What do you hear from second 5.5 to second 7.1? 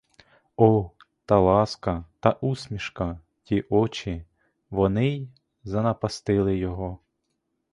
занапастили його!